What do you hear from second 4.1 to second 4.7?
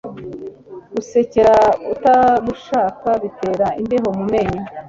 mu menyo